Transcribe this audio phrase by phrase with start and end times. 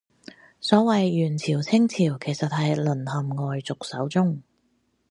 [0.59, 4.41] 所謂元朝清朝其實係淪陷外族手中